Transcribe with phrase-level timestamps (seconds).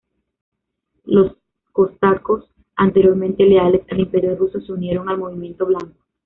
[1.03, 1.33] Los
[1.71, 5.93] cosacos, anteriormente leales al Imperio ruso, se unieron al movimiento Blanco.